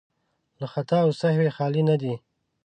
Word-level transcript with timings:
له 0.59 0.65
خطا 0.73 0.97
او 1.05 1.11
سهوی 1.21 1.49
خالي 1.55 1.81
نه 1.89 1.95
دي. 2.01 2.13